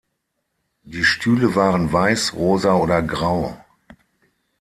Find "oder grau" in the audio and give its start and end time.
2.73-3.55